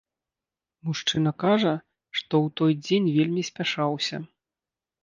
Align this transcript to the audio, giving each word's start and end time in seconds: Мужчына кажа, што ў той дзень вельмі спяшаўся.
Мужчына 0.87 1.33
кажа, 1.45 1.75
што 2.17 2.33
ў 2.45 2.57
той 2.63 2.71
дзень 2.85 3.13
вельмі 3.21 3.41
спяшаўся. 3.53 4.27